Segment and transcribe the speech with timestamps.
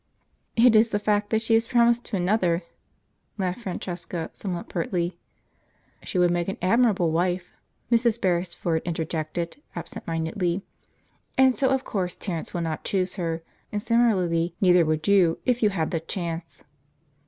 [0.55, 2.63] "It is the fact that she is promised to another,"
[3.37, 5.17] laughed Francesca somewhat pertly.
[6.01, 7.51] "She would make an admirable wife,"
[7.91, 8.19] Mrs.
[8.19, 10.63] Beresford interjected absent mindedly;
[11.37, 15.61] "and so of course Terence will not choose her, and similarly neither would you, if
[15.61, 16.63] you had the chance."